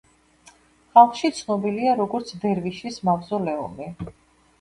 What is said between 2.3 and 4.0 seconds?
„დერვიშის“ მავზოლეუმი.